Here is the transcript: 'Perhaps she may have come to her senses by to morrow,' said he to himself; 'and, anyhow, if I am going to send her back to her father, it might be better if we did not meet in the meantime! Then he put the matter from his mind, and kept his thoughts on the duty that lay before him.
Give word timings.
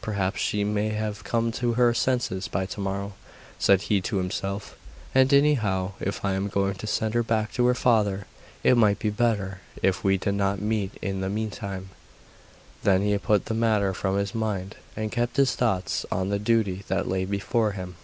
'Perhaps 0.00 0.40
she 0.40 0.64
may 0.64 0.88
have 0.88 1.22
come 1.22 1.52
to 1.52 1.74
her 1.74 1.92
senses 1.92 2.48
by 2.48 2.64
to 2.64 2.80
morrow,' 2.80 3.12
said 3.58 3.82
he 3.82 4.00
to 4.00 4.16
himself; 4.16 4.74
'and, 5.14 5.34
anyhow, 5.34 5.92
if 6.00 6.24
I 6.24 6.32
am 6.32 6.48
going 6.48 6.76
to 6.76 6.86
send 6.86 7.12
her 7.12 7.22
back 7.22 7.52
to 7.52 7.66
her 7.66 7.74
father, 7.74 8.26
it 8.64 8.74
might 8.78 8.98
be 8.98 9.10
better 9.10 9.60
if 9.82 10.02
we 10.02 10.16
did 10.16 10.32
not 10.32 10.62
meet 10.62 10.92
in 11.02 11.20
the 11.20 11.28
meantime! 11.28 11.90
Then 12.84 13.02
he 13.02 13.18
put 13.18 13.44
the 13.44 13.52
matter 13.52 13.92
from 13.92 14.16
his 14.16 14.34
mind, 14.34 14.76
and 14.96 15.12
kept 15.12 15.36
his 15.36 15.54
thoughts 15.54 16.06
on 16.10 16.30
the 16.30 16.38
duty 16.38 16.82
that 16.88 17.06
lay 17.06 17.26
before 17.26 17.72
him. 17.72 17.96